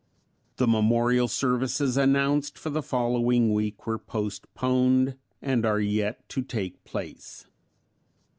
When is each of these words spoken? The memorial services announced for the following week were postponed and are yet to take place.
The 0.55 0.65
memorial 0.67 1.27
services 1.27 1.95
announced 1.95 2.57
for 2.57 2.71
the 2.71 2.81
following 2.81 3.53
week 3.53 3.85
were 3.85 3.99
postponed 3.99 5.15
and 5.43 5.63
are 5.63 5.79
yet 5.79 6.27
to 6.29 6.41
take 6.41 6.83
place. 6.85 7.45